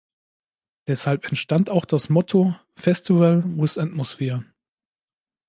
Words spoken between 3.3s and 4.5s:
With Atmosphere“.